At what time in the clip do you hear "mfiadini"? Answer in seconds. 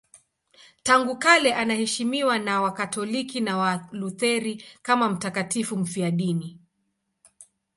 5.77-6.59